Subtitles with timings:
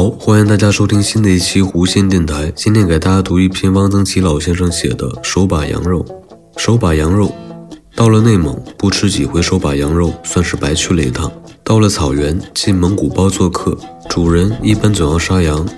[0.00, 2.50] 好欢迎大家收听新的一期弧线电台。
[2.56, 6.02] 今天给大家读一篇汪曾祺老先生写的《手把羊肉》。
[6.56, 7.30] 手把羊肉，
[7.94, 11.30] 到了内蒙不吃几回手把羊肉，算是白去了一趟。
[11.62, 13.76] 到了草原，进蒙古包做客，
[14.08, 15.68] 主人一般总要杀羊。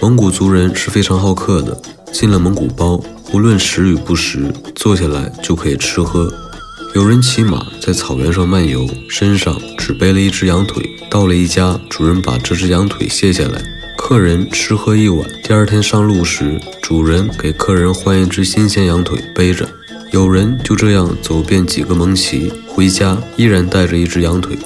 [0.00, 1.76] 蒙古族人是非常好客的，
[2.12, 3.02] 进了蒙古包，
[3.32, 6.32] 无论食与不食，坐下来就可以吃喝。
[6.94, 10.88] 有人骑马在草原上漫游，身上只背了一只羊腿。
[11.10, 13.60] 到了一家，主人把这只羊腿卸下来。
[13.96, 19.68] 客人吃喝一晚，第二天上路时，主人给客人换一只新鲜羊腿背着。
[20.10, 24.58] 有人就这样走遍几个蒙旗，回家依然带着一只羊腿。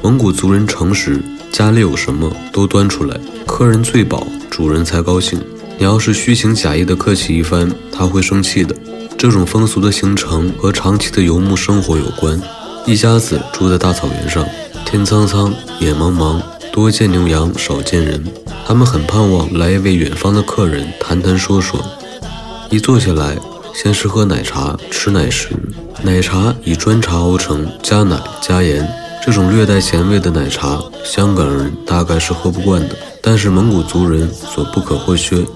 [0.00, 1.20] 蒙古族人诚实，
[1.52, 5.38] 家里有什么都端出来，客人最饱，主人才高兴。
[5.76, 8.74] 你要是虚情假意的客气一番，他会生气的。
[9.18, 12.40] 这种风俗的形成和长期的游牧生活有关。
[12.86, 14.46] 一家子住在大草原上，
[14.84, 16.40] 天苍苍，野茫茫，
[16.74, 18.20] 多见牛羊，少见人。
[18.66, 21.80] 他们很盼望来一位远方的客人，谈谈说说。
[22.68, 23.38] 一坐下来，
[23.72, 25.50] 先是喝奶茶，吃奶食。
[26.02, 28.84] 奶茶以砖茶熬成，加奶加盐。
[29.24, 35.46] 这种略带咸味的奶茶，香港人大概是喝不惯的，但是蒙古族人所不可或缺。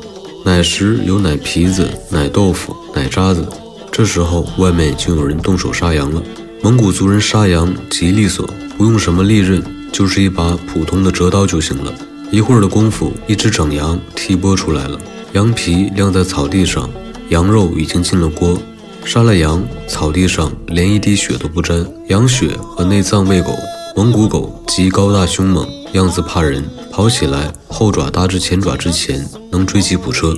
[0.45, 3.45] 奶食有奶皮子、奶豆腐、奶渣子。
[3.91, 6.23] 这时候，外面已经有人动手杀羊了。
[6.63, 9.61] 蒙古族人杀羊极利索，不用什么利刃，
[9.93, 11.93] 就是一把普通的折刀就行了。
[12.31, 14.99] 一会儿的功夫，一只整羊踢剥出来了，
[15.33, 16.89] 羊皮晾在草地上，
[17.31, 18.59] 羊肉已经进了锅。
[19.05, 23.53] 杀了羊，草地上连一滴血都不沾，羊血和内脏喂狗。
[23.97, 30.37] 蒙古狗极高大凶猛，样子怕人，跑起来后爪搭至前爪之前，能追吉普车。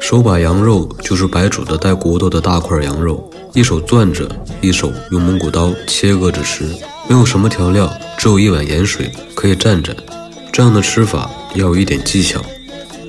[0.00, 4.28] 手把羊肉就是白煮的带骨头的大块羊肉，一手攥着，
[4.60, 6.64] 一手用蒙古刀切割着吃，
[7.08, 7.88] 没有什么调料，
[8.18, 9.94] 只有一碗盐水，可以蘸蘸。
[10.52, 12.44] 这样的吃法要有一点技巧。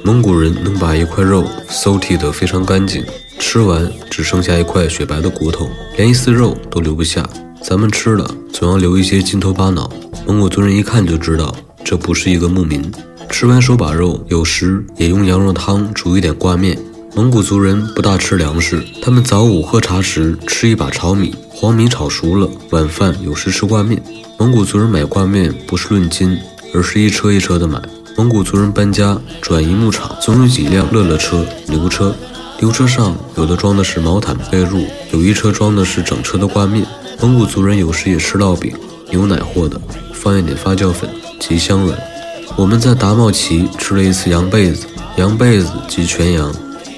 [0.03, 3.03] 蒙古人能把一块肉搜剔得非常干净，
[3.39, 5.67] 吃完只剩下一块雪白的骨头，
[5.97, 7.27] 连一丝肉都留不下。
[7.63, 9.91] 咱们吃了总要留一些筋头巴脑。
[10.27, 12.91] 蒙古族人一看就知道这不是一个牧民。
[13.31, 16.77] 吃完手把肉，有时也用羊肉汤煮一点挂面。
[17.15, 24.03] 蒙古族人不大吃粮食，他们早午喝茶时吃一把炒米，黄米炒熟了，晚饭有时吃挂面。
[24.37, 26.37] 蒙古族人买挂面不是论斤。
[26.73, 27.81] 而是一车一车的买。
[28.17, 32.13] 蒙古族人搬家转移牧场，总有几辆乐乐车、牛车。
[32.59, 36.85] 牛车上有的装的是毛毯被褥，有一车装的是整车的挂面。
[37.21, 38.75] 蒙古族人有时也吃烙饼，
[39.09, 39.79] 牛奶和的，
[40.13, 41.09] 放一点发酵粉，
[41.39, 41.97] 极香软。
[42.57, 46.53] 我们在达茂旗吃了一次羊被子，羊被子即全羊，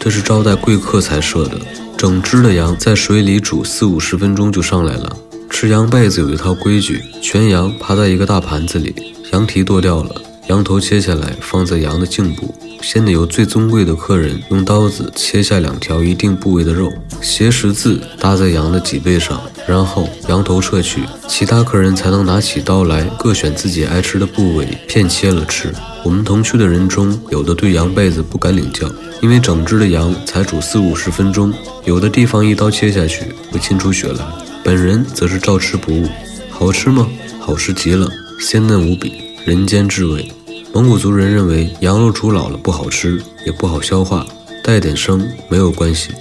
[0.08, 1.60] 这是招待贵客才设的。
[1.98, 5.18] 整只的羊在水里煮四五十分钟就上来了。
[5.50, 8.96] 吃羊被子有一套规矩，全羊趴在一个大盘子里。
[9.34, 10.16] 羊蹄剁掉了，
[10.48, 16.92] 羊头切下来放在羊的颈部，先得由最尊贵的客人用刀子切下两条一定部位的肉，
[17.22, 25.74] 斜十字搭在羊的脊背上，然后羊头撤去，其他客人才能拿起刀来，各选自己爱吃的部位片切了吃。
[26.06, 28.90] 我们同去的人中，有的对羊被子不敢领教，
[29.22, 31.54] 因为整只的羊才煮四五十分钟，
[31.84, 34.26] 有的地方一刀切下去会沁出血来。
[34.64, 36.08] 本人则是照吃不误，
[36.50, 37.06] 好吃吗？
[37.38, 38.08] 好吃极了。
[38.40, 39.14] 鲜嫩无比，
[39.46, 40.32] 人间至味。
[40.74, 44.26] 蒙古族人认为羊肉煮老了不好吃，也不好消化，
[44.64, 46.12] 带点生没有关系。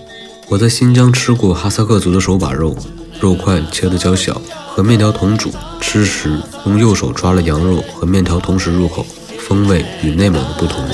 [0.48, 2.74] 我在新疆吃过哈萨克族的手把肉，
[3.20, 9.04] 肉块切得较小，和面条同煮，吃时用右手抓了羊肉和面条同时入口，
[9.38, 10.84] 风味与内蒙的不同。